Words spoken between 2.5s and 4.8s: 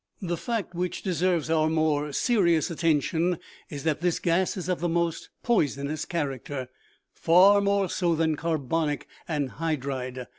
attention, is that this gas is of